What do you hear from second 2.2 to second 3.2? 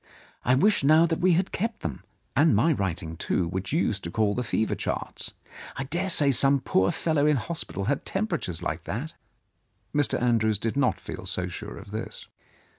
and my writing,